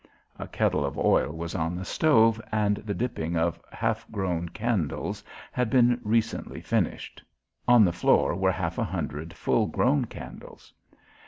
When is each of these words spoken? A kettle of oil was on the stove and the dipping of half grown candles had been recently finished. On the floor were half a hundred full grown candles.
A 0.39 0.47
kettle 0.47 0.83
of 0.83 0.97
oil 0.97 1.31
was 1.31 1.53
on 1.53 1.75
the 1.75 1.85
stove 1.85 2.41
and 2.51 2.77
the 2.77 2.95
dipping 2.95 3.37
of 3.37 3.61
half 3.71 4.03
grown 4.09 4.49
candles 4.49 5.23
had 5.51 5.69
been 5.69 6.01
recently 6.03 6.59
finished. 6.59 7.21
On 7.67 7.85
the 7.85 7.93
floor 7.93 8.33
were 8.33 8.51
half 8.51 8.79
a 8.79 8.83
hundred 8.83 9.31
full 9.35 9.67
grown 9.67 10.05
candles. 10.05 10.73